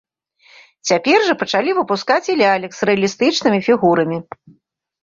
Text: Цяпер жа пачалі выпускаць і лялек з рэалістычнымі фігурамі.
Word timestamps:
Цяпер 0.91 1.19
жа 1.27 1.35
пачалі 1.43 1.75
выпускаць 1.81 2.27
і 2.31 2.39
лялек 2.41 2.71
з 2.79 2.91
рэалістычнымі 2.93 3.65
фігурамі. 3.71 4.17